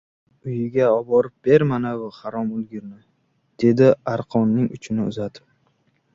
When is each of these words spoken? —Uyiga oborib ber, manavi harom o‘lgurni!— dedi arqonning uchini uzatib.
—Uyiga 0.51 0.85
oborib 0.93 1.33
ber, 1.47 1.65
manavi 1.71 2.07
harom 2.21 2.49
o‘lgurni!— 2.61 2.99
dedi 3.67 3.93
arqonning 4.17 4.69
uchini 4.79 5.09
uzatib. 5.15 5.49